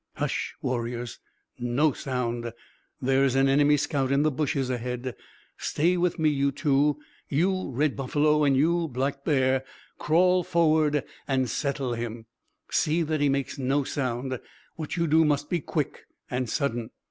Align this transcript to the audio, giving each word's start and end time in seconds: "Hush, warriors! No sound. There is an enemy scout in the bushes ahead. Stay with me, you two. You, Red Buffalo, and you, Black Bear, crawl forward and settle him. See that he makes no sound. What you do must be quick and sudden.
"Hush, 0.15 0.55
warriors! 0.63 1.19
No 1.59 1.91
sound. 1.91 2.53
There 3.03 3.23
is 3.23 3.35
an 3.35 3.47
enemy 3.47 3.77
scout 3.77 4.11
in 4.11 4.23
the 4.23 4.31
bushes 4.31 4.71
ahead. 4.71 5.15
Stay 5.59 5.95
with 5.95 6.17
me, 6.17 6.27
you 6.27 6.51
two. 6.51 6.97
You, 7.29 7.69
Red 7.69 7.95
Buffalo, 7.95 8.43
and 8.43 8.57
you, 8.57 8.87
Black 8.87 9.23
Bear, 9.23 9.63
crawl 9.99 10.43
forward 10.43 11.03
and 11.27 11.47
settle 11.47 11.93
him. 11.93 12.25
See 12.71 13.03
that 13.03 13.21
he 13.21 13.29
makes 13.29 13.59
no 13.59 13.83
sound. 13.83 14.39
What 14.75 14.97
you 14.97 15.05
do 15.05 15.23
must 15.23 15.51
be 15.51 15.59
quick 15.59 16.07
and 16.31 16.49
sudden. 16.49 16.89